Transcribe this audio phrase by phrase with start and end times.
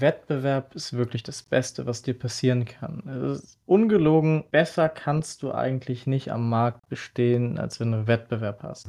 [0.00, 3.02] Wettbewerb ist wirklich das Beste, was dir passieren kann.
[3.06, 8.62] Es ist ungelogen, besser kannst du eigentlich nicht am Markt bestehen, als wenn du Wettbewerb
[8.62, 8.88] hast.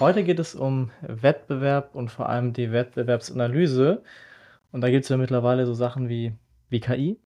[0.00, 4.02] Heute geht es um Wettbewerb und vor allem die Wettbewerbsanalyse.
[4.72, 6.32] Und da gibt es ja mittlerweile so Sachen wie,
[6.68, 7.18] wie KI,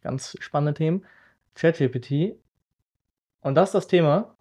[0.00, 1.04] ganz spannende Themen,
[1.54, 2.36] ChatGPT.
[3.40, 4.36] Und das ist das Thema,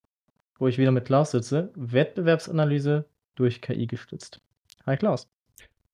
[0.59, 3.05] wo ich wieder mit Klaus sitze, Wettbewerbsanalyse
[3.35, 4.41] durch KI gestützt.
[4.85, 5.27] Hi Klaus.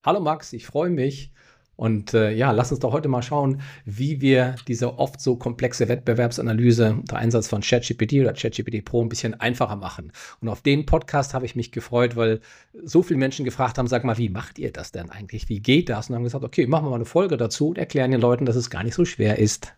[0.05, 1.31] Hallo Max, ich freue mich.
[1.77, 5.88] Und äh, ja, lass uns doch heute mal schauen, wie wir diese oft so komplexe
[5.88, 10.12] Wettbewerbsanalyse unter Einsatz von ChatGPT oder ChatGPT Pro ein bisschen einfacher machen.
[10.41, 12.41] Und auf den Podcast habe ich mich gefreut, weil
[12.84, 15.48] so viele Menschen gefragt haben, sag mal, wie macht ihr das denn eigentlich?
[15.48, 16.09] Wie geht das?
[16.09, 18.57] Und haben gesagt, okay, machen wir mal eine Folge dazu und erklären den Leuten, dass
[18.57, 19.73] es gar nicht so schwer ist.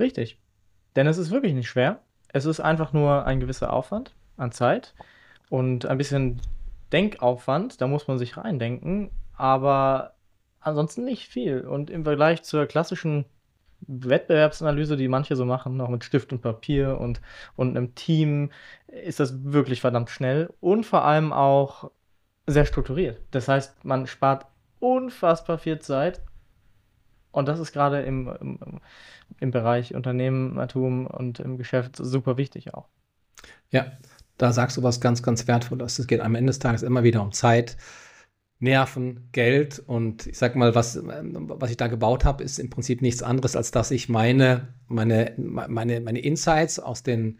[0.00, 0.36] Richtig.
[0.96, 2.00] Denn es ist wirklich nicht schwer.
[2.32, 4.94] Es ist einfach nur ein gewisser Aufwand an Zeit
[5.48, 6.40] und ein bisschen
[6.92, 10.14] Denkaufwand, da muss man sich reindenken, aber
[10.60, 11.60] ansonsten nicht viel.
[11.62, 13.24] Und im Vergleich zur klassischen
[13.86, 17.20] Wettbewerbsanalyse, die manche so machen, noch mit Stift und Papier und,
[17.56, 18.50] und einem Team,
[18.86, 21.90] ist das wirklich verdammt schnell und vor allem auch
[22.46, 23.20] sehr strukturiert.
[23.30, 24.46] Das heißt, man spart
[24.80, 26.20] unfassbar viel Zeit
[27.32, 28.80] und das ist gerade im, im,
[29.38, 32.88] im Bereich Unternehmertum und im Geschäft super wichtig auch.
[33.70, 33.92] Ja,
[34.40, 35.98] da sagst du was ganz, ganz Wertvolles.
[35.98, 37.76] Es geht am Ende des Tages immer wieder um Zeit,
[38.58, 43.00] Nerven, Geld und ich sag mal, was, was ich da gebaut habe, ist im Prinzip
[43.00, 47.38] nichts anderes, als dass ich meine, meine, meine, meine Insights aus den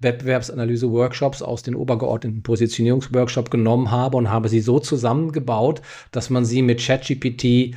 [0.00, 6.62] Wettbewerbsanalyse-Workshops aus den obergeordneten Positionierungsworkshop genommen habe und habe sie so zusammengebaut, dass man sie
[6.62, 7.76] mit ChatGPT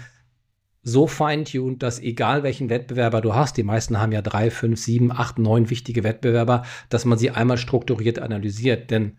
[0.82, 5.12] so feintuned, dass egal welchen Wettbewerber du hast, die meisten haben ja drei, fünf, sieben,
[5.12, 8.90] acht, neun wichtige Wettbewerber, dass man sie einmal strukturiert analysiert.
[8.92, 9.18] Denn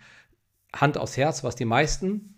[0.75, 2.35] Hand aufs Herz, was die meisten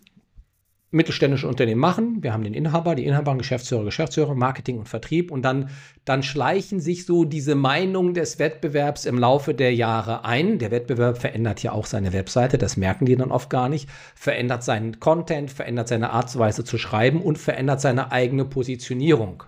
[0.93, 2.21] mittelständische Unternehmen machen.
[2.21, 5.69] Wir haben den Inhaber, die Inhaber, Geschäftsführer, Geschäftsführer, Marketing und Vertrieb und dann,
[6.05, 10.59] dann schleichen sich so diese Meinungen des Wettbewerbs im Laufe der Jahre ein.
[10.59, 14.63] Der Wettbewerb verändert ja auch seine Webseite, das merken die dann oft gar nicht, verändert
[14.63, 19.43] seinen Content, verändert seine Artsweise zu schreiben und verändert seine eigene Positionierung.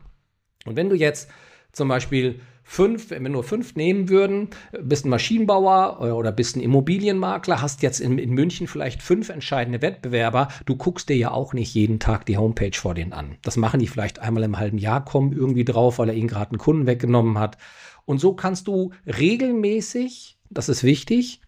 [0.65, 1.29] Und wenn du jetzt
[1.71, 4.49] zum Beispiel fünf, wenn wir nur fünf nehmen würden,
[4.81, 9.81] bist ein Maschinenbauer oder bist ein Immobilienmakler, hast jetzt in, in München vielleicht fünf entscheidende
[9.81, 13.37] Wettbewerber, du guckst dir ja auch nicht jeden Tag die Homepage vor denen an.
[13.43, 16.51] Das machen die vielleicht einmal im halben Jahr, kommen irgendwie drauf, weil er ihnen gerade
[16.51, 17.57] einen Kunden weggenommen hat.
[18.05, 21.41] Und so kannst du regelmäßig, das ist wichtig,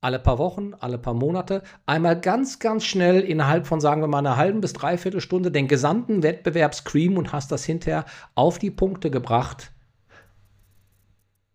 [0.00, 4.18] alle paar Wochen, alle paar Monate, einmal ganz, ganz schnell innerhalb von, sagen wir mal,
[4.18, 8.70] einer halben bis dreiviertel Stunde den gesamten Wettbewerb screamen und hast das hinterher auf die
[8.70, 9.72] Punkte gebracht,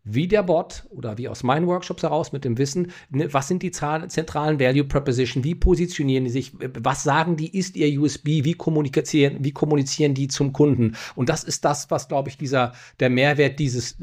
[0.04, 3.62] wie der Bot oder wie aus meinen Workshops heraus mit dem Wissen, ne, was sind
[3.62, 8.54] die zentralen Value Proposition, wie positionieren die sich, was sagen die, ist ihr USB, wie
[8.54, 10.96] kommunizieren, wie kommunizieren die zum Kunden.
[11.16, 13.98] Und das ist das, was, glaube ich, dieser, der Mehrwert dieses,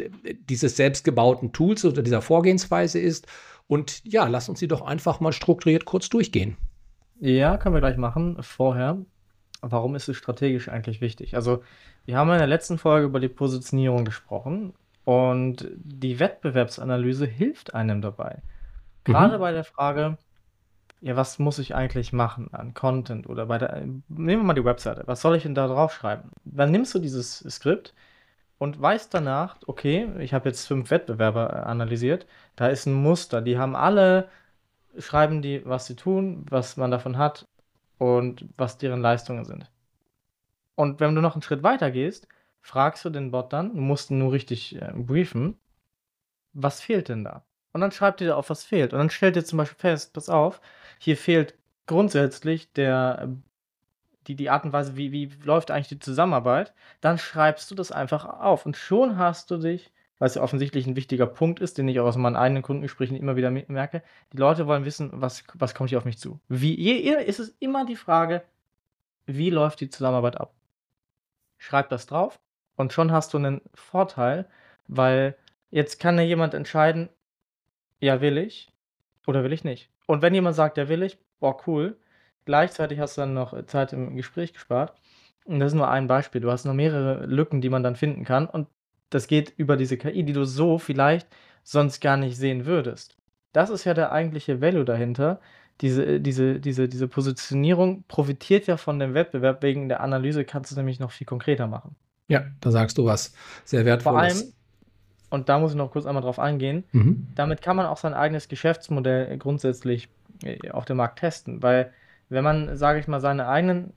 [0.49, 3.27] dieses selbstgebauten Tools oder dieser Vorgehensweise ist.
[3.67, 6.57] Und ja, lass uns sie doch einfach mal strukturiert kurz durchgehen.
[7.21, 8.37] Ja, können wir gleich machen.
[8.41, 8.99] Vorher,
[9.61, 11.35] warum ist es strategisch eigentlich wichtig?
[11.35, 11.63] Also,
[12.07, 14.73] wir haben in der letzten Folge über die Positionierung gesprochen
[15.09, 18.43] und die Wettbewerbsanalyse hilft einem dabei.
[19.05, 19.41] Gerade mhm.
[19.41, 20.19] bei der Frage,
[21.01, 24.67] ja, was muss ich eigentlich machen an Content oder bei der, nehmen wir mal die
[24.67, 26.33] Webseite, was soll ich denn da drauf schreiben?
[26.45, 27.95] Dann nimmst du dieses Skript
[28.59, 33.41] und weißt danach, okay, ich habe jetzt fünf Wettbewerber äh, analysiert, da ist ein Muster,
[33.41, 34.29] die haben alle,
[34.99, 37.49] schreiben die, was sie tun, was man davon hat
[37.97, 39.71] und was deren Leistungen sind.
[40.75, 42.29] Und wenn du noch einen Schritt weiter gehst,
[42.61, 45.59] fragst du den Bot dann, du musst ihn nur richtig äh, briefen,
[46.53, 47.45] was fehlt denn da?
[47.73, 48.93] Und dann schreibt ihr auf, was fehlt.
[48.93, 50.61] Und dann stellt ihr zum Beispiel fest, pass auf,
[50.99, 51.55] hier fehlt
[51.87, 53.29] grundsätzlich der,
[54.27, 56.75] die, die Art und Weise, wie, wie läuft eigentlich die Zusammenarbeit.
[57.01, 58.67] Dann schreibst du das einfach auf.
[58.67, 62.07] Und schon hast du dich, es ja offensichtlich ein wichtiger Punkt ist, den ich auch
[62.07, 64.03] aus meinen eigenen Kundengesprächen immer wieder merke,
[64.33, 66.41] die Leute wollen wissen, was, was kommt hier auf mich zu.
[66.49, 68.43] Wie, hier ist es immer die Frage,
[69.27, 70.53] wie läuft die Zusammenarbeit ab?
[71.59, 72.41] Schreib das drauf
[72.79, 74.47] und schon hast du einen Vorteil,
[74.87, 75.37] weil
[75.71, 77.09] jetzt kann ja jemand entscheiden,
[78.01, 78.73] ja, will ich
[79.27, 79.91] oder will ich nicht.
[80.07, 81.99] Und wenn jemand sagt, ja, will ich, boah, cool,
[82.45, 84.95] gleichzeitig hast du dann noch Zeit im Gespräch gespart.
[85.45, 86.41] Und das ist nur ein Beispiel.
[86.41, 88.47] Du hast noch mehrere Lücken, die man dann finden kann.
[88.47, 88.69] Und
[89.11, 91.27] das geht über diese KI, die du so vielleicht
[91.65, 93.17] sonst gar nicht sehen würdest.
[93.53, 95.41] Das ist ja der eigentliche Value dahinter.
[95.81, 99.63] Diese, diese, diese, diese Positionierung profitiert ja von dem Wettbewerb.
[99.63, 101.97] Wegen der Analyse kannst du es nämlich noch viel konkreter machen.
[102.29, 103.35] Ja, da sagst du was
[103.65, 104.35] sehr wertvolles.
[104.35, 104.53] Vor allem,
[105.31, 107.27] und da muss ich noch kurz einmal drauf eingehen, mhm.
[107.35, 110.09] damit kann man auch sein eigenes Geschäftsmodell grundsätzlich
[110.43, 111.93] äh, auf dem Markt testen, weil
[112.29, 113.93] wenn man, sage ich mal, seine eigenen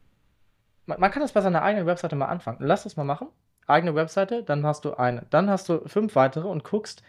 [0.86, 2.58] man, man kann das bei seiner eigenen Webseite mal anfangen.
[2.62, 3.28] Lass das mal machen.
[3.68, 5.26] Eigene Webseite, dann hast du eine.
[5.30, 7.04] Dann hast du fünf weitere und guckst,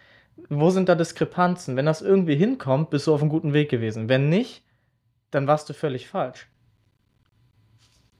[0.49, 1.75] wo sind da Diskrepanzen.
[1.75, 4.09] Wenn das irgendwie hinkommt, bist du auf einem guten Weg gewesen.
[4.09, 4.63] Wenn nicht,
[5.31, 6.47] dann warst du völlig falsch.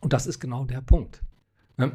[0.02, 1.22] Und das ist genau der Punkt.
[1.78, 1.92] Ne?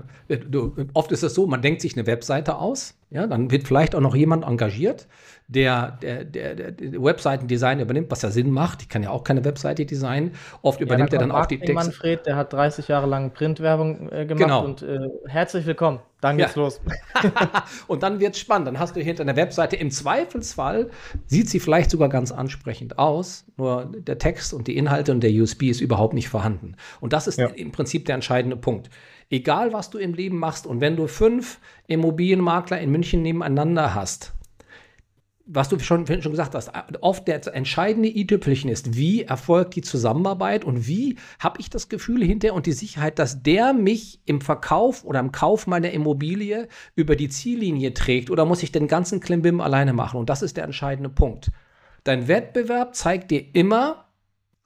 [0.51, 3.95] Du, oft ist es so, man denkt sich eine Webseite aus, ja, dann wird vielleicht
[3.95, 5.07] auch noch jemand engagiert,
[5.47, 8.83] der, der, der, der Webseitendesign übernimmt, was ja Sinn macht.
[8.83, 10.33] Ich kann ja auch keine Webseite designen.
[10.61, 11.73] Oft übernimmt ja, er dann auch die Texte.
[11.73, 14.65] Manfred, der hat 30 Jahre lang Printwerbung äh, gemacht genau.
[14.65, 16.01] und äh, herzlich willkommen.
[16.21, 16.63] Dann geht's ja.
[16.63, 16.81] los.
[17.87, 18.69] und dann wird's spannend.
[18.69, 20.91] Dann hast du hinter einer Webseite im Zweifelsfall
[21.27, 25.31] sieht sie vielleicht sogar ganz ansprechend aus, nur der Text und die Inhalte und der
[25.31, 26.75] USB ist überhaupt nicht vorhanden.
[27.01, 27.47] Und das ist ja.
[27.47, 28.91] im Prinzip der entscheidende Punkt.
[29.31, 34.33] Egal, was du im Leben machst und wenn du fünf Immobilienmakler in München nebeneinander hast,
[35.47, 40.65] was du schon, schon gesagt hast, oft der entscheidende i-Tüpfelchen ist, wie erfolgt die Zusammenarbeit
[40.65, 45.05] und wie habe ich das Gefühl hinterher und die Sicherheit, dass der mich im Verkauf
[45.05, 49.61] oder im Kauf meiner Immobilie über die Ziellinie trägt oder muss ich den ganzen Klimbim
[49.61, 50.19] alleine machen?
[50.19, 51.51] Und das ist der entscheidende Punkt.
[52.05, 54.09] Dein Wettbewerb zeigt dir immer,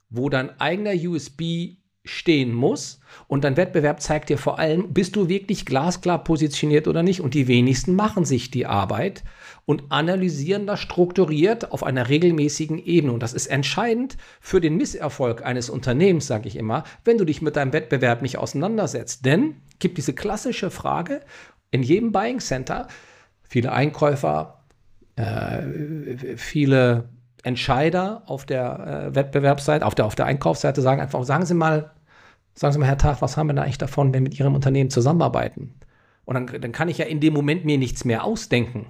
[0.09, 2.99] wo dein eigener USB stehen muss.
[3.27, 7.21] Und dein Wettbewerb zeigt dir vor allem, bist du wirklich glasklar positioniert oder nicht.
[7.21, 9.23] Und die wenigsten machen sich die Arbeit
[9.65, 13.13] und analysieren das strukturiert auf einer regelmäßigen Ebene.
[13.13, 17.41] Und das ist entscheidend für den Misserfolg eines Unternehmens, sage ich immer, wenn du dich
[17.41, 19.25] mit deinem Wettbewerb nicht auseinandersetzt.
[19.25, 21.21] Denn gibt diese klassische Frage
[21.71, 22.87] in jedem Buying Center,
[23.43, 24.63] viele Einkäufer,
[25.15, 27.09] äh, viele
[27.43, 31.91] Entscheider auf der äh, Wettbewerbsseite, auf der, auf der Einkaufsseite sagen einfach, sagen Sie mal,
[32.55, 34.55] sagen Sie mal, Herr Tag, was haben wir da eigentlich davon, wenn wir mit Ihrem
[34.55, 35.75] Unternehmen zusammenarbeiten?
[36.25, 38.87] Und dann, dann kann ich ja in dem Moment mir nichts mehr ausdenken.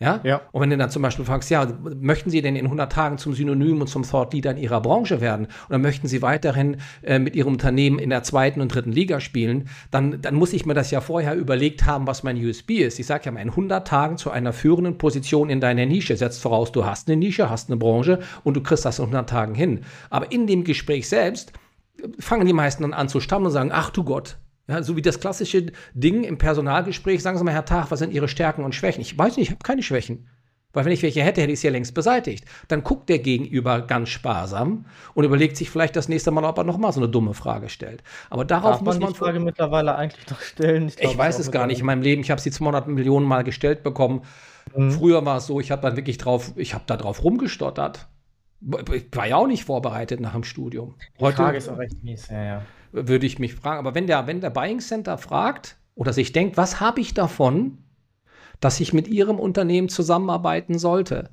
[0.00, 0.20] Ja?
[0.22, 0.42] ja.
[0.52, 1.66] Und wenn du dann zum Beispiel fragst, ja,
[1.96, 5.20] möchten Sie denn in 100 Tagen zum Synonym und zum Thought Leader in Ihrer Branche
[5.20, 5.48] werden?
[5.68, 9.68] Oder möchten Sie weiterhin äh, mit Ihrem Unternehmen in der zweiten und dritten Liga spielen?
[9.90, 13.00] Dann, dann muss ich mir das ja vorher überlegt haben, was mein USB ist.
[13.00, 16.42] Ich sage ja mal, in 100 Tagen zu einer führenden Position in deiner Nische setzt
[16.42, 19.56] voraus, du hast eine Nische, hast eine Branche und du kriegst das in 100 Tagen
[19.56, 19.80] hin.
[20.10, 21.52] Aber in dem Gespräch selbst
[22.00, 24.36] äh, fangen die meisten dann an zu stammen und sagen, ach du Gott,
[24.68, 28.12] ja, so wie das klassische Ding im Personalgespräch, sagen Sie mal, Herr Tag, was sind
[28.12, 29.00] Ihre Stärken und Schwächen?
[29.00, 30.28] Ich weiß nicht, ich habe keine Schwächen.
[30.74, 32.44] Weil wenn ich welche hätte, hätte ich sie ja längst beseitigt.
[32.68, 34.84] Dann guckt der Gegenüber ganz sparsam
[35.14, 38.02] und überlegt sich vielleicht das nächste Mal, ob er nochmal so eine dumme Frage stellt.
[38.28, 39.12] Aber darauf Darf muss man.
[39.12, 40.88] die Frage mittlerweile eigentlich noch stellen.
[40.88, 41.80] Ich, glaub, ich weiß es gar nicht.
[41.80, 44.22] In meinem Leben, ich habe sie 200 Millionen Mal gestellt bekommen.
[44.76, 44.92] Mhm.
[44.92, 48.06] Früher war es so, ich habe dann wirklich drauf, ich habe da drauf rumgestottert.
[48.92, 50.96] Ich war ja auch nicht vorbereitet nach dem Studium.
[51.18, 52.62] Heute, die Frage ist auch recht mies, ja, ja
[52.92, 53.78] würde ich mich fragen.
[53.78, 57.78] Aber wenn der, wenn der Buying Center fragt oder sich denkt, was habe ich davon,
[58.60, 61.30] dass ich mit Ihrem Unternehmen zusammenarbeiten sollte,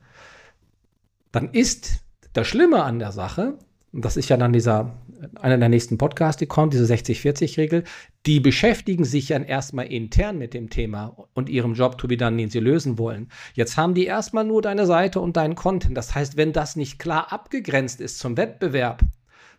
[1.32, 2.04] dann ist
[2.34, 3.58] das Schlimme an der Sache,
[3.96, 4.94] und das ist ja dann dieser,
[5.40, 7.86] einer der nächsten Podcasts, die kommt, diese 60-40-Regel,
[8.26, 12.36] die beschäftigen sich ja erstmal intern mit dem Thema und ihrem Job to be done,
[12.36, 13.30] den sie lösen wollen.
[13.54, 15.96] Jetzt haben die erstmal nur deine Seite und deinen Content.
[15.98, 19.02] Das heißt, wenn das nicht klar abgegrenzt ist zum Wettbewerb,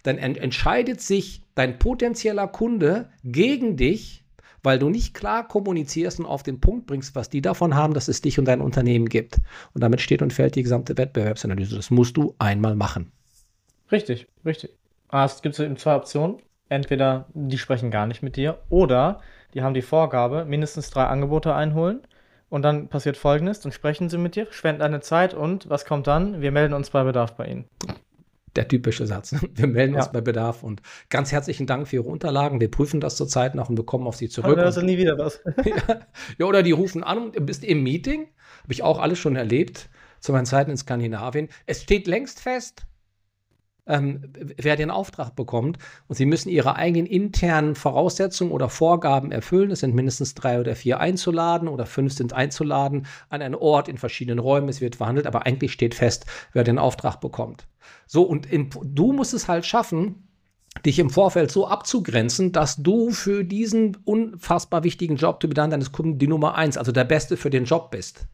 [0.07, 4.25] dann ent entscheidet sich dein potenzieller Kunde gegen dich,
[4.63, 8.09] weil du nicht klar kommunizierst und auf den Punkt bringst, was die davon haben, dass
[8.09, 9.39] es dich und dein Unternehmen gibt.
[9.75, 11.77] Und damit steht und fällt die gesamte Wettbewerbsanalyse.
[11.77, 13.13] Das musst du einmal machen.
[13.93, 14.71] Richtig, richtig.
[15.09, 16.39] Ah, es gibt eben zwei Optionen.
[16.69, 19.21] Entweder die sprechen gar nicht mit dir oder
[19.55, 22.01] die haben die Vorgabe, mindestens drei Angebote einholen.
[22.49, 26.07] Und dann passiert folgendes, dann sprechen sie mit dir, spenden deine Zeit und was kommt
[26.07, 26.41] dann?
[26.41, 27.65] Wir melden uns bei Bedarf bei Ihnen
[28.57, 29.35] der typische Satz.
[29.55, 30.01] Wir melden ja.
[30.01, 32.61] uns bei Bedarf und ganz herzlichen Dank für Ihre Unterlagen.
[32.61, 34.59] Wir prüfen das zurzeit noch und bekommen auf Sie zurück.
[34.59, 35.41] Ist nie wieder was.
[36.39, 38.29] ja, oder die rufen an und du bist im Meeting.
[38.63, 39.89] Habe ich auch alles schon erlebt
[40.21, 41.49] zu meinen Zeiten in Skandinavien.
[41.67, 42.87] Es steht längst fest,
[43.87, 44.21] ähm,
[44.57, 45.79] wer den Auftrag bekommt.
[46.09, 49.71] Und sie müssen ihre eigenen internen Voraussetzungen oder Vorgaben erfüllen.
[49.71, 53.99] Es sind mindestens drei oder vier einzuladen oder fünf sind einzuladen an einen Ort in
[53.99, 54.69] verschiedenen Räumen.
[54.69, 57.67] Es wird verhandelt, aber eigentlich steht fest, wer den Auftrag bekommt.
[58.07, 60.27] So, und in, du musst es halt schaffen,
[60.85, 65.71] dich im Vorfeld so abzugrenzen, dass du für diesen unfassbar wichtigen Job to be done
[65.71, 68.27] deines Kunden die Nummer eins, also der Beste für den Job bist.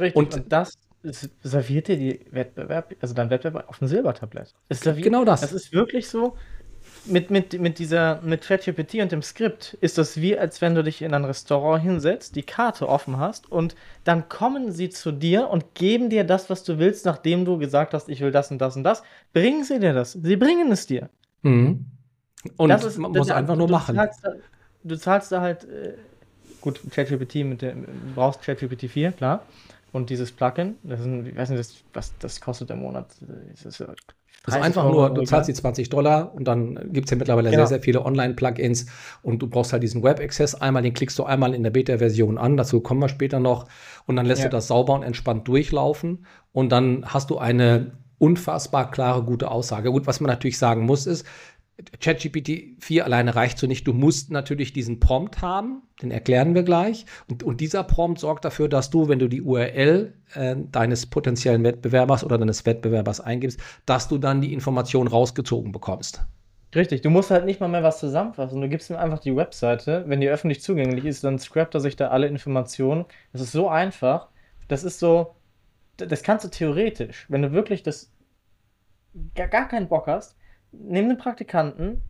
[0.00, 0.16] Richtig.
[0.16, 4.54] Und, und das serviert dir die Wettbewerb, also dein Wettbewerb auf dem Silbertablett.
[4.68, 5.40] Es serviert, genau das.
[5.40, 6.36] Das ist wirklich so.
[7.04, 10.82] Mit, mit, mit dieser, mit ChatGPT und dem Skript ist das wie, als wenn du
[10.82, 13.74] dich in ein Restaurant hinsetzt, die Karte offen hast und
[14.04, 17.94] dann kommen sie zu dir und geben dir das, was du willst, nachdem du gesagt
[17.94, 19.02] hast, ich will das und das und das.
[19.32, 20.12] Bringen sie dir das.
[20.12, 21.08] Sie bringen es dir.
[21.42, 21.86] Mhm.
[22.56, 23.96] Und das ist, man muss einfach nur machen.
[23.96, 24.32] Zahlst da,
[24.84, 25.94] du zahlst da halt, äh,
[26.60, 29.44] gut, ChatGPT, mit dem, du brauchst ChatGPT 4, klar.
[29.92, 33.06] Und dieses Plugin, das ist, ich weiß nicht, das, was das kostet im Monat.
[33.52, 33.82] Das ist
[34.44, 37.62] Also einfach nur, du zahlst die 20 Dollar und dann gibt es ja mittlerweile genau.
[37.62, 38.86] sehr, sehr viele Online-Plugins
[39.22, 42.56] und du brauchst halt diesen Web-Access einmal, den klickst du einmal in der Beta-Version an,
[42.56, 43.66] dazu kommen wir später noch
[44.06, 44.48] und dann lässt ja.
[44.48, 49.90] du das sauber und entspannt durchlaufen und dann hast du eine unfassbar klare, gute Aussage.
[49.90, 51.24] Gut, was man natürlich sagen muss, ist,
[52.00, 53.86] ChatGPT 4 alleine reicht so nicht.
[53.86, 57.06] Du musst natürlich diesen Prompt haben, den erklären wir gleich.
[57.28, 61.62] Und, und dieser Prompt sorgt dafür, dass du, wenn du die URL äh, deines potenziellen
[61.62, 66.22] Wettbewerbers oder deines Wettbewerbers eingibst, dass du dann die Information rausgezogen bekommst.
[66.74, 68.60] Richtig, du musst halt nicht mal mehr was zusammenfassen.
[68.60, 70.04] Du gibst ihm einfach die Webseite.
[70.06, 73.06] Wenn die öffentlich zugänglich ist, dann scrapt er sich da alle Informationen.
[73.32, 74.28] Das ist so einfach.
[74.66, 75.36] Das ist so,
[75.96, 78.12] das kannst du theoretisch, wenn du wirklich das
[79.34, 80.36] gar, gar keinen Bock hast,
[80.72, 82.02] nimm den Praktikanten,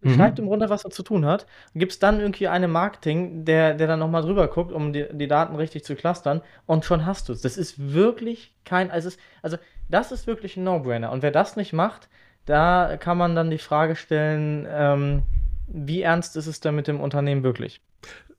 [0.00, 0.14] mhm.
[0.14, 3.74] schreib ihm runter, was er zu tun hat, und gibst dann irgendwie einem Marketing, der,
[3.74, 7.28] der dann nochmal drüber guckt, um die, die Daten richtig zu clustern, und schon hast
[7.28, 7.42] du es.
[7.42, 9.56] Das ist wirklich kein, also, ist, also
[9.88, 11.12] das ist wirklich ein No-Brainer.
[11.12, 12.08] Und wer das nicht macht,
[12.44, 15.22] da kann man dann die Frage stellen, ähm,
[15.66, 17.80] wie ernst ist es denn mit dem Unternehmen wirklich?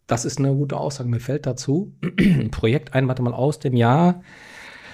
[0.08, 1.10] Das ist eine gute Aussage.
[1.10, 4.22] Mir fällt dazu ein Projekt ein, warte mal, aus dem Jahr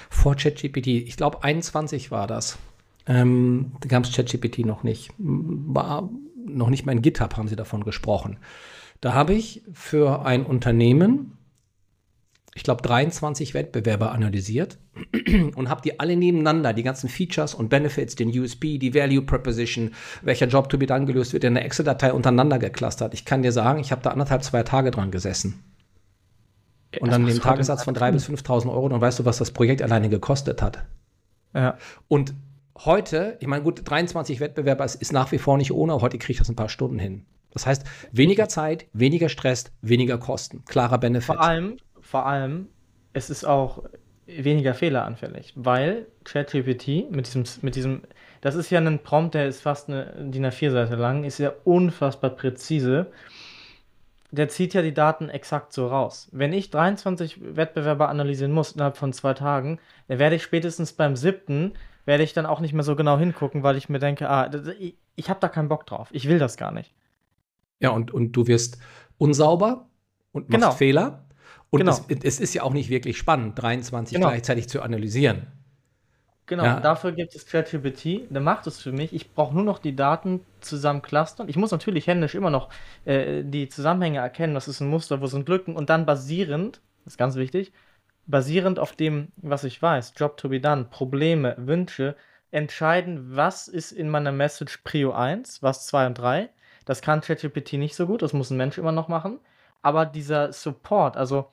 [0.10, 0.88] vor ChatGPT.
[0.88, 2.58] Ich glaube, 21 war das.
[3.06, 5.12] Ähm, da gab es ChatGPT noch nicht.
[5.18, 6.10] War
[6.46, 8.38] noch nicht mal in GitHub haben sie davon gesprochen.
[9.02, 11.38] Da habe ich für ein Unternehmen,
[12.56, 14.78] ich glaube, 23 Wettbewerber analysiert
[15.56, 19.92] und habe die alle nebeneinander, die ganzen Features und Benefits, den USB, die Value Proposition,
[20.22, 23.14] welcher Job to be dann gelöst wird, in der Excel-Datei untereinander geclustert.
[23.14, 25.64] Ich kann dir sagen, ich habe da anderthalb, zwei Tage dran gesessen.
[27.00, 29.82] Und dann den Tagessatz von 3.000 bis 5.000 Euro, dann weißt du, was das Projekt
[29.82, 30.86] alleine gekostet hat.
[31.54, 31.78] Ja.
[32.08, 32.34] Und
[32.78, 36.34] heute, ich meine, gut, 23 Wettbewerber ist, ist nach wie vor nicht ohne, heute kriege
[36.34, 37.26] ich das ein paar Stunden hin.
[37.52, 40.66] Das heißt, weniger Zeit, weniger Stress, weniger Kosten.
[40.66, 41.36] Klarer Benefit.
[41.36, 42.68] Vor allem, vor allem,
[43.14, 43.84] es ist auch
[44.26, 48.02] weniger fehleranfällig, weil ChatGPT mit diesem, mit diesem,
[48.42, 52.32] das ist ja ein Prompt, der ist fast eine DIN A4-Seite lang, ist ja unfassbar
[52.32, 53.12] präzise.
[54.32, 56.28] Der zieht ja die Daten exakt so raus.
[56.32, 61.16] Wenn ich 23 Wettbewerber analysieren muss innerhalb von zwei Tagen, dann werde ich spätestens beim
[61.16, 61.74] siebten
[62.06, 64.96] werde ich dann auch nicht mehr so genau hingucken, weil ich mir denke, ah, ich,
[65.16, 66.10] ich habe da keinen Bock drauf.
[66.12, 66.94] Ich will das gar nicht.
[67.80, 68.78] Ja, und, und du wirst
[69.18, 69.88] unsauber
[70.32, 70.72] und machst genau.
[70.72, 71.26] Fehler.
[71.70, 71.98] Und genau.
[72.08, 74.30] es, es, ist ja auch nicht wirklich spannend, 23 genau.
[74.30, 75.48] gleichzeitig zu analysieren.
[76.46, 76.80] Genau, ja.
[76.80, 78.32] dafür gibt es ChatGPT.
[78.32, 79.14] Der macht es für mich.
[79.14, 81.48] Ich brauche nur noch die Daten zusammen clustern.
[81.48, 82.70] Ich muss natürlich händisch immer noch
[83.06, 87.14] äh, die Zusammenhänge erkennen, was ist ein Muster, wo sind Lücken und dann basierend, das
[87.14, 87.72] ist ganz wichtig,
[88.26, 92.16] basierend auf dem, was ich weiß, Job to be done, Probleme, Wünsche,
[92.52, 96.50] entscheiden, was ist in meiner Message Prio 1, was 2 und 3.
[96.86, 99.40] Das kann ChatGPT nicht so gut, das muss ein Mensch immer noch machen.
[99.82, 101.52] Aber dieser Support, also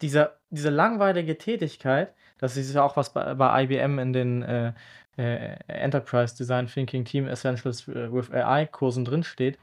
[0.00, 4.72] dieser, diese langweilige Tätigkeit, das ist ja auch was bei, bei IBM in den äh,
[5.16, 9.58] äh, Enterprise Design Thinking Team Essentials with AI Kursen drinsteht.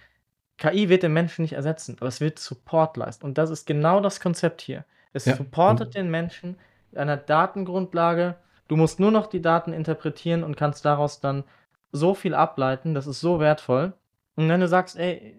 [0.58, 3.26] KI wird den Menschen nicht ersetzen, aber es wird Support leisten.
[3.26, 4.86] Und das ist genau das Konzept hier.
[5.14, 5.36] Es ja.
[5.36, 6.58] supportet den Menschen
[6.96, 8.36] einer Datengrundlage.
[8.68, 11.44] Du musst nur noch die Daten interpretieren und kannst daraus dann
[11.92, 12.94] so viel ableiten.
[12.94, 13.94] Das ist so wertvoll.
[14.36, 15.36] Und wenn du sagst, ey,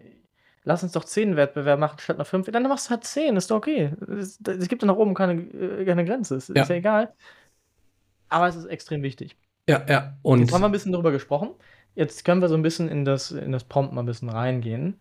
[0.65, 3.51] lass uns doch zehn Wettbewerbe machen statt noch fünf, dann machst du halt zehn, ist
[3.51, 3.93] doch okay.
[4.19, 6.37] Es, es gibt ja nach oben keine, äh, keine Grenze.
[6.37, 6.63] Ist ja.
[6.63, 7.13] ist ja egal.
[8.29, 9.37] Aber es ist extrem wichtig.
[9.69, 10.17] Ja, ja.
[10.23, 11.51] Und Jetzt haben wir ein bisschen darüber gesprochen.
[11.95, 14.99] Jetzt können wir so ein bisschen in das, in das Prompt mal ein bisschen reingehen.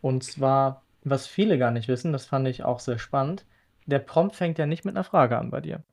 [0.00, 3.44] Und zwar, was viele gar nicht wissen, das fand ich auch sehr spannend
[3.86, 5.84] der Prompt fängt ja nicht mit einer Frage an bei dir.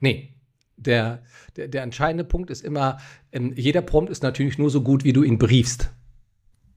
[0.00, 0.34] Nee.
[0.76, 1.24] Der,
[1.56, 2.98] der, der entscheidende Punkt ist immer,
[3.32, 5.90] ähm, jeder Prompt ist natürlich nur so gut, wie du ihn briefst.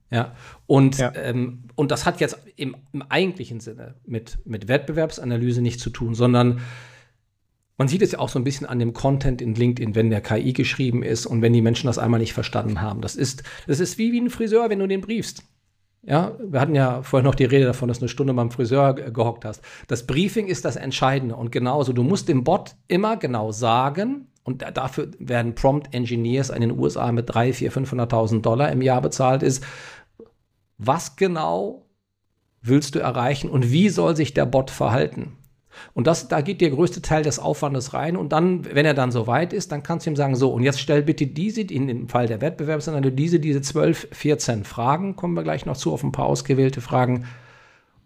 [0.10, 0.36] Ja,
[0.66, 1.14] und, ja.
[1.16, 6.16] Ähm, und das hat jetzt im, im, eigentlichen Sinne mit, mit Wettbewerbsanalyse nichts zu tun,
[6.16, 6.62] sondern
[7.78, 10.22] man sieht es ja auch so ein bisschen an dem Content in LinkedIn, wenn der
[10.22, 13.02] KI geschrieben ist und wenn die Menschen das einmal nicht verstanden haben.
[13.02, 15.44] Das ist, das ist wie, wie ein Friseur, wenn du den briefst.
[16.04, 18.94] Ja, wir hatten ja vorher noch die Rede davon, dass du eine Stunde beim Friseur
[18.94, 19.64] gehockt hast.
[19.88, 21.94] Das Briefing ist das Entscheidende und genauso.
[21.94, 27.12] Du musst dem Bot immer genau sagen, und dafür werden Prompt Engineers in den USA
[27.12, 29.64] mit 3, 4, 500.000 Dollar im Jahr bezahlt, ist,
[30.80, 31.86] was genau
[32.62, 35.38] willst du erreichen und wie soll sich der Bot verhalten?
[35.94, 38.18] Und das, da geht der größte Teil des Aufwandes rein.
[38.18, 40.80] Und dann, wenn er dann soweit ist, dann kannst du ihm sagen, so, und jetzt
[40.80, 45.44] stell bitte diese, in dem Fall der Wettbewerbsanalyse, diese, diese 12, 14 Fragen, kommen wir
[45.44, 47.26] gleich noch zu, auf ein paar ausgewählte Fragen.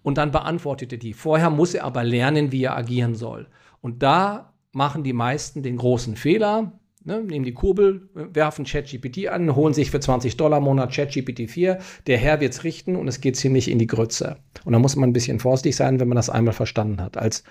[0.04, 1.14] Und dann beantwortet er die.
[1.14, 3.48] Vorher muss er aber lernen, wie er agieren soll.
[3.82, 6.74] Und da machen die meisten den großen Fehler,
[7.08, 11.48] Ne, nehmen die Kurbel, werfen ChatGPT an, holen sich für 20 Dollar im Monat ChatGPT
[11.48, 11.78] 4.
[12.08, 14.38] Der Herr wird es richten und es geht ziemlich in die Grütze.
[14.64, 17.16] Und da muss man ein bisschen vorsichtig sein, wenn man das einmal verstanden hat.
[17.16, 17.44] Als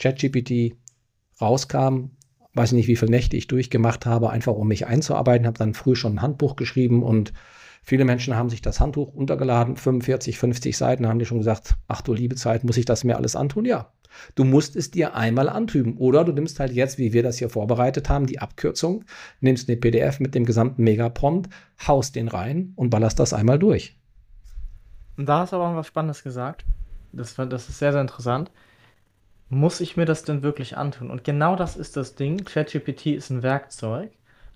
[0.00, 0.76] ChatGPT
[1.42, 2.12] rauskam,
[2.54, 5.74] weiß ich nicht, wie viele Nächte ich durchgemacht habe, einfach um mich einzuarbeiten, habe dann
[5.74, 7.34] früh schon ein Handbuch geschrieben und
[7.82, 12.00] viele Menschen haben sich das Handbuch untergeladen, 45, 50 Seiten, haben die schon gesagt, ach
[12.00, 13.66] du liebe Zeit, muss ich das mir alles antun?
[13.66, 13.92] Ja.
[14.34, 15.96] Du musst es dir einmal antüben.
[15.96, 19.04] Oder du nimmst halt jetzt, wie wir das hier vorbereitet haben, die Abkürzung,
[19.40, 21.50] nimmst eine PDF mit dem gesamten Megaprompt,
[21.86, 23.96] haust den rein und ballerst das einmal durch.
[25.16, 26.64] Und da hast du aber was Spannendes gesagt.
[27.12, 28.50] Das, das ist sehr, sehr interessant.
[29.48, 31.10] Muss ich mir das denn wirklich antun?
[31.10, 32.44] Und genau das ist das Ding.
[32.44, 34.10] ChatGPT ist ein Werkzeug.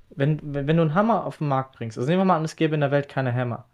[0.08, 2.44] Wenn, wenn, wenn du einen Hammer auf den Markt bringst, also nehmen wir mal an,
[2.44, 3.66] es gäbe in der Welt keine Hammer,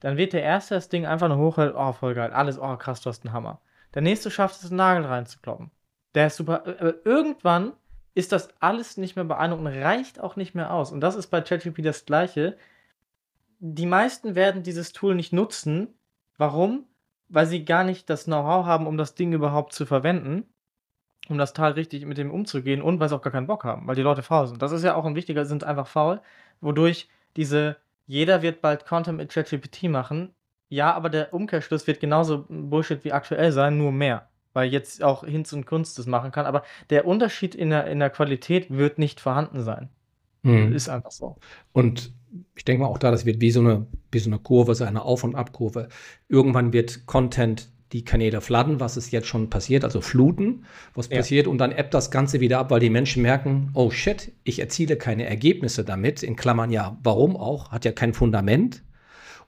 [0.00, 3.00] dann wird der erste das Ding einfach nur hochhält, oh, voll geil, alles, oh, krass,
[3.00, 3.60] du hast einen Hammer.
[3.94, 5.70] Der nächste schafft es, einen Nagel reinzukloppen.
[6.14, 6.64] Der ist super.
[6.66, 7.72] Aber irgendwann
[8.14, 10.90] ist das alles nicht mehr beeindruckend reicht auch nicht mehr aus.
[10.90, 12.56] Und das ist bei ChatGPT das Gleiche.
[13.60, 15.94] Die meisten werden dieses Tool nicht nutzen.
[16.36, 16.86] Warum?
[17.28, 20.44] Weil sie gar nicht das Know-how haben, um das Ding überhaupt zu verwenden,
[21.28, 23.86] um das Teil richtig mit dem umzugehen und weil sie auch gar keinen Bock haben,
[23.86, 24.62] weil die Leute faul sind.
[24.62, 26.20] Das ist ja auch ein wichtiger, sind einfach faul,
[26.60, 27.76] wodurch diese,
[28.06, 30.34] jeder wird bald Content mit ChatGPT machen,
[30.68, 34.28] ja, aber der Umkehrschluss wird genauso Bullshit wie aktuell sein, nur mehr.
[34.52, 36.46] Weil jetzt auch Hinz und Kunst das machen kann.
[36.46, 39.88] Aber der Unterschied in der, in der Qualität wird nicht vorhanden sein.
[40.42, 40.72] Mhm.
[40.72, 41.36] Ist einfach so.
[41.72, 42.12] Und
[42.54, 44.84] ich denke mal auch da, das wird wie so eine, wie so eine Kurve, so
[44.84, 45.88] eine Auf- und Abkurve.
[46.28, 51.16] Irgendwann wird Content die Kanäle fladden, was ist jetzt schon passiert, also fluten, was ja.
[51.16, 54.58] passiert und dann ebbt das Ganze wieder ab, weil die Menschen merken, oh shit, ich
[54.58, 58.82] erziele keine Ergebnisse damit, in Klammern ja, warum auch, hat ja kein Fundament,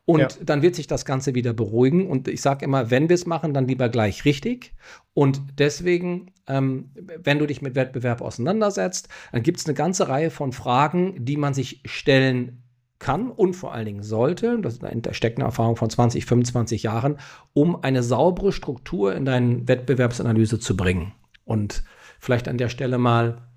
[0.04, 0.28] und ja.
[0.44, 2.08] dann wird sich das Ganze wieder beruhigen.
[2.08, 4.74] Und ich sage immer, wenn wir es machen, dann lieber gleich richtig.
[5.14, 10.30] Und deswegen, ähm, wenn du dich mit Wettbewerb auseinandersetzt, dann gibt es eine ganze Reihe
[10.30, 12.62] von Fragen, die man sich stellen
[12.98, 17.16] kann und vor allen Dingen sollte, das ist eine steckende Erfahrung von 20, 25 Jahren,
[17.54, 21.12] um eine saubere Struktur in deine Wettbewerbsanalyse zu bringen.
[21.44, 21.82] Und
[22.18, 23.49] vielleicht an der Stelle mal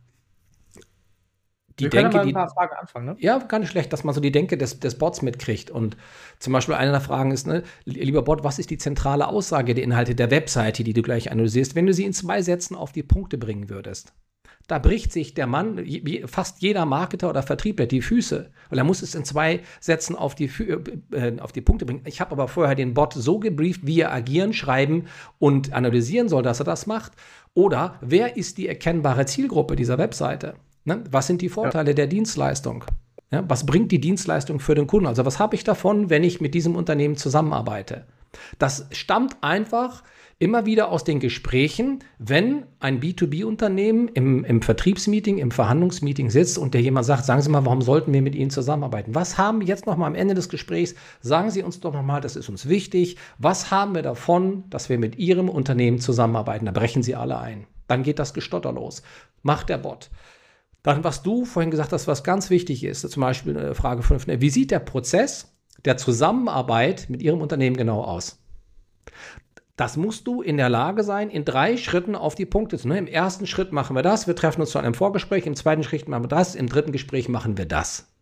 [1.80, 3.16] die Wir Denke, können mal ein paar die, Fragen anfangen, ne?
[3.20, 5.72] Ja, gar nicht schlecht, dass man so die Denke des, des Bots mitkriegt.
[5.72, 5.98] Und
[6.40, 9.84] zum Beispiel eine der Fragen ist, ne, lieber Bot, was ist die zentrale Aussage der
[9.84, 13.04] Inhalte der Webseite, die du gleich analysierst, wenn du sie in zwei Sätzen auf die
[13.04, 14.14] Punkte bringen würdest?
[14.68, 15.86] Da bricht sich der Mann,
[16.26, 20.36] fast jeder Marketer oder Vertriebler, die Füße, weil er muss es in zwei Sätzen auf
[20.36, 20.50] die,
[21.12, 22.04] äh, auf die Punkte bringen.
[22.06, 25.08] Ich habe aber vorher den Bot so gebrieft, wie er agieren, schreiben
[25.38, 27.12] und analysieren soll, dass er das macht.
[27.54, 30.56] Oder wer ist die erkennbare Zielgruppe dieser Webseite?
[30.86, 31.04] Ne?
[31.10, 31.96] Was sind die Vorteile ja.
[31.96, 32.86] der Dienstleistung?
[33.32, 35.08] Ja, was bringt die Dienstleistung für den Kunden?
[35.08, 38.06] Also was habe ich davon, wenn ich mit diesem Unternehmen zusammenarbeite?
[38.60, 40.04] Das stammt einfach
[40.40, 46.74] immer wieder aus den Gesprächen, wenn ein B2B-Unternehmen im, im Vertriebsmeeting, im Verhandlungsmeeting sitzt und
[46.74, 49.16] der jemand sagt, sagen Sie mal, warum sollten wir mit Ihnen zusammenarbeiten?
[49.16, 50.96] Was haben wir jetzt nochmal am Ende des Gesprächs?
[51.22, 53.18] Sagen Sie uns doch nochmal, das ist uns wichtig.
[53.38, 56.66] Was haben wir davon, dass wir mit Ihrem Unternehmen zusammenarbeiten?
[56.66, 57.66] Da brechen Sie alle ein.
[57.88, 59.04] Dann geht das Gestotter los.
[59.44, 60.10] Macht der Bot.
[60.84, 64.42] Dann, was du vorhin gesagt hast, was ganz wichtig ist, zum Beispiel Frage 5, ne,
[64.42, 68.40] wie sieht der Prozess der Zusammenarbeit mit Ihrem Unternehmen genau aus?
[69.76, 72.88] Das musst du in der Lage sein, in drei Schritten auf die Punkte zu.
[72.88, 72.98] Ne?
[72.98, 76.08] Im ersten Schritt machen wir das, wir treffen uns zu einem Vorgespräch, im zweiten Schritt
[76.08, 78.14] machen wir das, im dritten Gespräch machen wir das.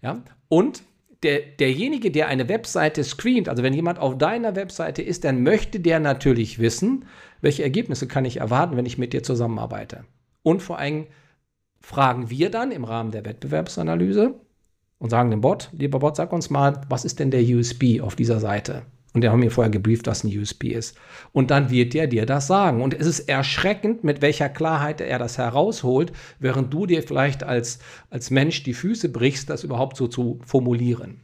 [0.00, 0.22] Ja?
[0.48, 0.82] Und
[1.22, 5.78] der, derjenige, der eine Webseite screent, also wenn jemand auf deiner Webseite ist, dann möchte
[5.78, 7.04] der natürlich wissen,
[7.40, 10.04] welche Ergebnisse kann ich erwarten, wenn ich mit dir zusammenarbeite.
[10.42, 11.06] Und vor allem,
[11.82, 14.34] fragen wir dann im Rahmen der Wettbewerbsanalyse
[14.98, 18.14] und sagen dem Bot, lieber Bot, sag uns mal, was ist denn der USB auf
[18.16, 18.82] dieser Seite?
[19.14, 20.96] Und der haben mir vorher gebrieft, was ein USB ist.
[21.32, 22.80] Und dann wird der dir das sagen.
[22.80, 27.78] Und es ist erschreckend, mit welcher Klarheit er das herausholt, während du dir vielleicht als,
[28.08, 31.20] als Mensch die Füße brichst, das überhaupt so zu formulieren.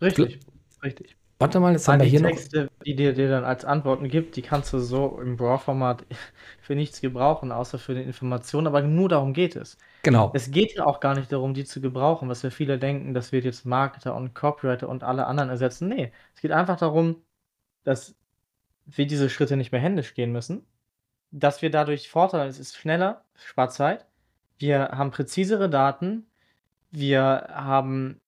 [0.00, 0.40] Richtig,
[0.82, 1.15] richtig.
[1.38, 2.70] Warte mal, jetzt haben wir hier Texte, noch.
[2.86, 6.06] Die dir, dir dann als Antworten gibt, die kannst du so im RAW-Format
[6.60, 9.76] für nichts gebrauchen, außer für die Information, aber nur darum geht es.
[10.02, 10.30] Genau.
[10.34, 13.32] Es geht ja auch gar nicht darum, die zu gebrauchen, was ja viele denken, das
[13.32, 15.88] wird jetzt Marketer und Copywriter und alle anderen ersetzen.
[15.88, 17.22] Nee, es geht einfach darum,
[17.84, 18.16] dass
[18.86, 20.64] wir diese Schritte nicht mehr händisch gehen müssen,
[21.32, 24.06] dass wir dadurch Vorteile, es ist schneller, spart Zeit,
[24.58, 26.26] wir haben präzisere Daten,
[26.90, 28.20] wir haben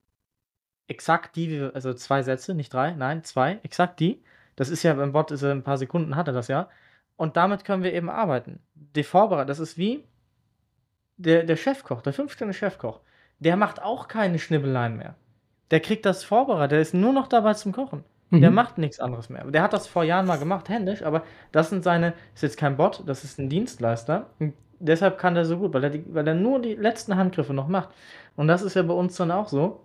[0.89, 4.23] exakt die, also zwei Sätze, nicht drei, nein, zwei, exakt die.
[4.57, 6.69] Das ist ja beim Bot, ist er ein paar Sekunden hat er das ja.
[7.17, 8.61] Und damit können wir eben arbeiten.
[8.75, 10.05] Die Vorbereitung, das ist wie
[11.17, 13.01] der, der Chefkoch, der Fünf-Sterne-Chefkoch.
[13.39, 15.15] Der macht auch keine Schnibbeleien mehr.
[15.71, 18.05] Der kriegt das vorbereitet, der ist nur noch dabei zum Kochen.
[18.31, 18.41] Mhm.
[18.41, 19.45] Der macht nichts anderes mehr.
[19.45, 21.23] Der hat das vor Jahren mal gemacht, händisch, aber
[21.53, 24.31] das sind seine, ist jetzt kein Bot, das ist ein Dienstleister.
[24.39, 27.53] Und deshalb kann der so gut, weil er, die, weil er nur die letzten Handgriffe
[27.53, 27.91] noch macht.
[28.37, 29.85] Und das ist ja bei uns dann auch so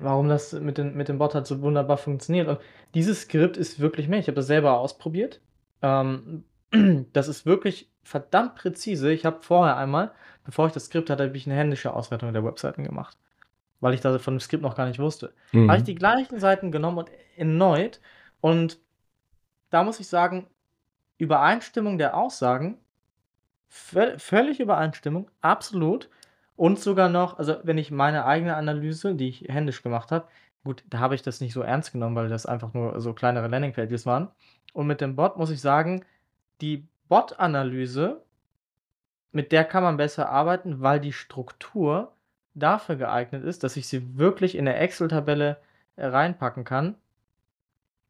[0.00, 2.48] warum das mit, den, mit dem Bot halt so wunderbar funktioniert.
[2.48, 2.58] Und
[2.94, 4.18] dieses Skript ist wirklich mehr.
[4.18, 5.40] Ich habe das selber ausprobiert.
[5.82, 6.44] Ähm,
[7.12, 9.12] das ist wirklich verdammt präzise.
[9.12, 10.12] Ich habe vorher einmal,
[10.44, 13.16] bevor ich das Skript hatte, habe ich eine händische Auswertung der Webseiten gemacht,
[13.80, 15.32] weil ich da von dem Skript noch gar nicht wusste.
[15.52, 15.68] Mhm.
[15.68, 18.00] Habe ich die gleichen Seiten genommen und erneut
[18.40, 18.78] und
[19.70, 20.46] da muss ich sagen,
[21.18, 22.78] Übereinstimmung der Aussagen,
[23.68, 26.08] völlig Übereinstimmung, absolut.
[26.60, 30.28] Und sogar noch, also wenn ich meine eigene Analyse, die ich händisch gemacht habe,
[30.62, 33.48] gut, da habe ich das nicht so ernst genommen, weil das einfach nur so kleinere
[33.48, 34.28] Landingpages waren.
[34.74, 36.04] Und mit dem Bot muss ich sagen,
[36.60, 38.20] die Bot-Analyse,
[39.32, 42.12] mit der kann man besser arbeiten, weil die Struktur
[42.52, 45.56] dafür geeignet ist, dass ich sie wirklich in der Excel-Tabelle
[45.96, 46.96] äh, reinpacken kann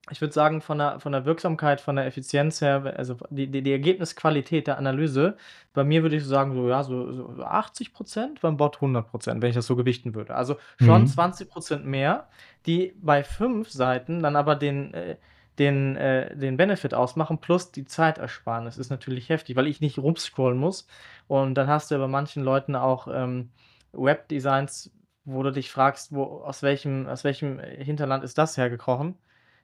[0.09, 3.63] ich würde sagen, von der, von der Wirksamkeit, von der Effizienz her, also die, die,
[3.63, 5.37] die Ergebnisqualität der Analyse,
[5.75, 9.43] bei mir würde ich sagen, so, ja, so, so 80 Prozent, beim Bot 100 Prozent,
[9.43, 10.35] wenn ich das so gewichten würde.
[10.35, 11.07] Also schon mhm.
[11.07, 12.29] 20 Prozent mehr,
[12.67, 15.17] die bei fünf Seiten dann aber den, äh,
[15.59, 20.59] den, äh, den Benefit ausmachen, plus die Zeitersparnis ist natürlich heftig, weil ich nicht rumscrollen
[20.59, 20.87] muss.
[21.29, 23.51] Und dann hast du bei manchen Leuten auch ähm,
[23.93, 24.91] Webdesigns,
[25.25, 29.17] wo du dich fragst, wo, aus, welchem, aus welchem Hinterland ist das hergekrochen?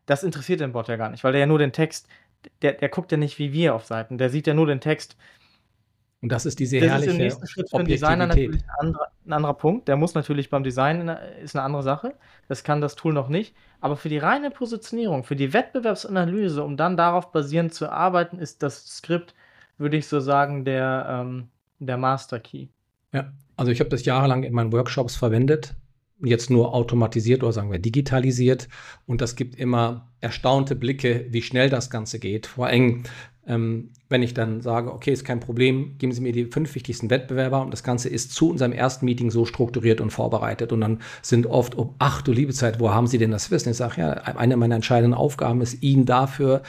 [0.07, 2.09] Das interessiert den Bot ja gar nicht, weil der ja nur den Text,
[2.63, 5.17] der, der guckt ja nicht wie wir auf Seiten, der sieht ja nur den Text.
[6.23, 8.87] Und das ist diese das herrliche ist im nächsten Schritt für den Designer natürlich ein
[8.87, 9.87] anderer, ein anderer Punkt.
[9.87, 11.09] Der muss natürlich beim Design
[11.43, 12.15] ist eine andere Sache.
[12.49, 13.55] Das kann das Tool noch nicht.
[13.81, 18.63] Aber für die reine Positionierung, für die Wettbewerbsanalyse, um dann darauf basierend zu arbeiten, ist
[18.63, 19.35] das Skript,
[19.77, 21.49] würde ich so sagen, der, ähm,
[21.81, 22.69] der Master Key.
[23.13, 25.75] Ja, also ich habe das jahrelang in meinen Workshops verwendet
[26.23, 28.69] jetzt nur automatisiert oder sagen wir digitalisiert.
[29.07, 32.47] Und das gibt immer erstaunte Blicke, wie schnell das Ganze geht.
[32.47, 33.03] Vor allem,
[33.47, 37.11] ähm, wenn ich dann sage, okay, ist kein Problem, geben Sie mir die fünf wichtigsten
[37.11, 40.73] Wettbewerber und das Ganze ist zu unserem ersten Meeting so strukturiert und vorbereitet.
[40.73, 43.71] Und dann sind oft, oh, ach du liebe Zeit, wo haben Sie denn das Wissen?
[43.71, 46.63] Ich sage, ja, eine meiner entscheidenden Aufgaben ist, Ihnen dafür,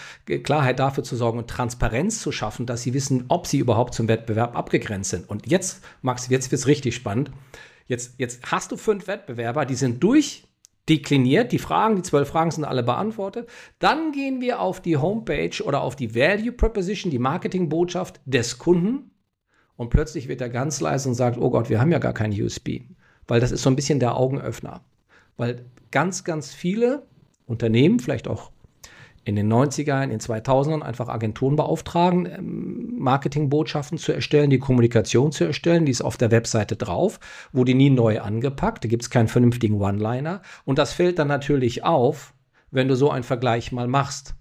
[0.43, 4.07] Klarheit dafür zu sorgen und Transparenz zu schaffen, dass Sie wissen, ob Sie überhaupt zum
[4.07, 5.29] Wettbewerb abgegrenzt sind.
[5.29, 7.31] Und jetzt, Max, jetzt wird es richtig spannend.
[7.87, 11.51] Jetzt, jetzt hast du fünf Wettbewerber, die sind durchdekliniert.
[11.51, 13.49] Die Fragen, die zwölf Fragen sind alle beantwortet.
[13.79, 19.11] Dann gehen wir auf die Homepage oder auf die Value Proposition, die Marketingbotschaft des Kunden.
[19.77, 22.31] Und plötzlich wird er ganz leise und sagt, oh Gott, wir haben ja gar kein
[22.31, 22.81] USB.
[23.27, 24.81] Weil das ist so ein bisschen der Augenöffner.
[25.37, 27.05] Weil ganz, ganz viele
[27.45, 28.51] Unternehmen, vielleicht auch
[29.27, 35.33] in den 90er, in den 2000ern einfach Agenturen beauftragen, ähm, Marketingbotschaften zu erstellen, die Kommunikation
[35.33, 35.85] zu erstellen.
[35.85, 37.19] Die ist auf der Webseite drauf,
[37.51, 38.85] wurde nie neu angepackt.
[38.85, 40.41] Da gibt es keinen vernünftigen One-Liner.
[40.63, 42.33] Und das fällt dann natürlich auf,
[42.71, 44.35] wenn du so einen Vergleich mal machst.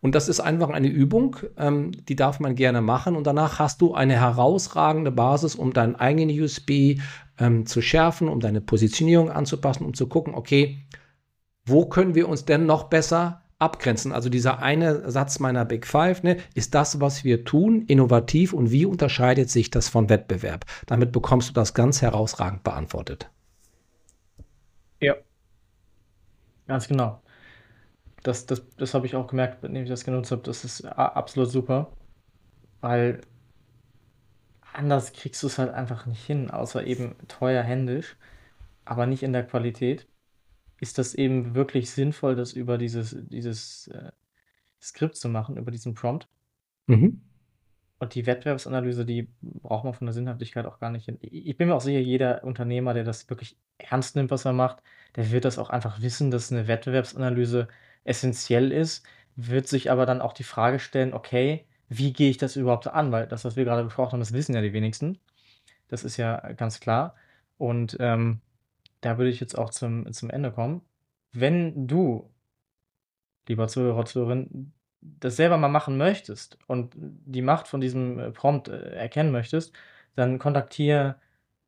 [0.00, 3.14] Und das ist einfach eine Übung, ähm, die darf man gerne machen.
[3.14, 6.98] Und danach hast du eine herausragende Basis, um deinen eigenen USB
[7.38, 10.80] ähm, zu schärfen, um deine Positionierung anzupassen, um zu gucken, okay,
[11.64, 14.12] wo können wir uns denn noch besser abgrenzen.
[14.12, 18.70] Also dieser eine Satz meiner Big Five, ne, ist das, was wir tun, innovativ und
[18.70, 20.66] wie unterscheidet sich das vom Wettbewerb?
[20.86, 23.30] Damit bekommst du das ganz herausragend beantwortet.
[25.00, 25.14] Ja,
[26.66, 27.22] ganz genau.
[28.22, 30.42] Das, das, das habe ich auch gemerkt, indem ich das genutzt habe.
[30.42, 31.92] Das ist absolut super,
[32.80, 33.20] weil
[34.72, 38.16] anders kriegst du es halt einfach nicht hin, außer eben teuer händisch,
[38.84, 40.06] aber nicht in der Qualität
[40.82, 44.10] ist das eben wirklich sinnvoll, das über dieses, dieses äh,
[44.80, 46.26] Skript zu machen, über diesen Prompt.
[46.88, 47.20] Mhm.
[48.00, 51.18] Und die Wettbewerbsanalyse, die braucht man von der Sinnhaftigkeit auch gar nicht hin.
[51.20, 54.82] Ich bin mir auch sicher, jeder Unternehmer, der das wirklich ernst nimmt, was er macht,
[55.14, 57.68] der wird das auch einfach wissen, dass eine Wettbewerbsanalyse
[58.02, 62.56] essentiell ist, wird sich aber dann auch die Frage stellen, okay, wie gehe ich das
[62.56, 63.12] überhaupt an?
[63.12, 65.20] Weil das, was wir gerade besprochen haben, das wissen ja die wenigsten.
[65.86, 67.14] Das ist ja ganz klar.
[67.56, 68.40] Und ähm,
[69.02, 70.80] da würde ich jetzt auch zum, zum Ende kommen.
[71.32, 72.30] Wenn du,
[73.48, 78.68] lieber Zuhörer, Zuhörerin, das selber mal machen möchtest und die Macht von diesem äh, Prompt
[78.68, 79.74] äh, erkennen möchtest,
[80.14, 81.16] dann kontaktiere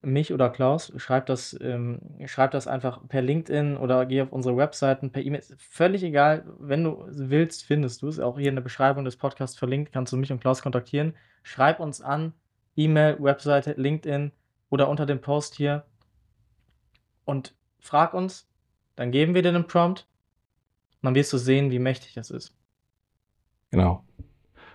[0.03, 4.57] mich oder Klaus, schreib das, ähm, schreib das einfach per LinkedIn oder geh auf unsere
[4.57, 5.43] Webseiten, per E-Mail.
[5.57, 8.21] Völlig egal, wenn du willst, findest du es.
[8.21, 11.15] Auch hier in der Beschreibung des Podcasts verlinkt, kannst du mich und Klaus kontaktieren.
[11.43, 12.35] Schreib uns an,
[12.77, 14.33] E-Mail, Webseite, LinkedIn
[14.69, 15.85] oder unter dem Post hier
[17.25, 18.47] und frag uns,
[18.97, 20.07] dann geben wir dir einen Prompt
[21.03, 22.55] und dann wirst du sehen, wie mächtig das ist.
[23.71, 24.05] Genau.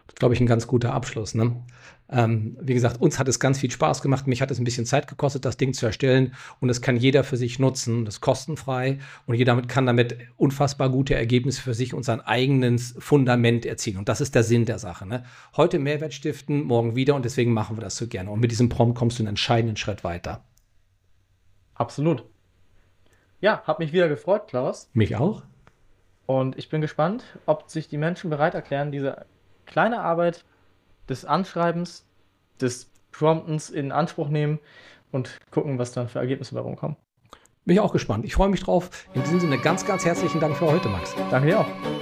[0.09, 1.35] Das ist, glaube ich, ein ganz guter Abschluss.
[1.35, 1.55] Ne?
[2.09, 4.25] Ähm, wie gesagt, uns hat es ganz viel Spaß gemacht.
[4.25, 6.33] Mich hat es ein bisschen Zeit gekostet, das Ding zu erstellen.
[6.59, 8.05] Und es kann jeder für sich nutzen.
[8.05, 8.97] Das ist kostenfrei.
[9.27, 13.97] Und jeder kann damit unfassbar gute Ergebnisse für sich und sein eigenes Fundament erzielen.
[13.97, 15.05] Und das ist der Sinn der Sache.
[15.05, 15.23] Ne?
[15.55, 17.13] Heute Mehrwert stiften, morgen wieder.
[17.13, 18.31] Und deswegen machen wir das so gerne.
[18.31, 20.43] Und mit diesem Prompt kommst du einen entscheidenden Schritt weiter.
[21.75, 22.25] Absolut.
[23.41, 24.89] Ja, hat mich wieder gefreut, Klaus.
[24.93, 25.43] Mich auch.
[26.25, 29.25] Und ich bin gespannt, ob sich die Menschen bereit erklären, diese
[29.65, 30.45] kleine Arbeit
[31.07, 32.05] des Anschreibens,
[32.61, 34.59] des Promptens in Anspruch nehmen
[35.11, 36.97] und gucken, was dann für Ergebnisse bei rumkommen.
[37.65, 38.25] Bin ich auch gespannt.
[38.25, 39.07] Ich freue mich drauf.
[39.13, 41.15] In diesem Sinne ganz, ganz herzlichen Dank für heute, Max.
[41.29, 41.98] Danke dir auch.